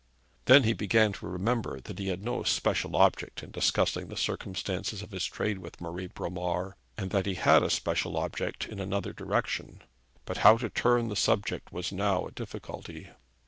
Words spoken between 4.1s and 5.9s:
circumstances of his trade with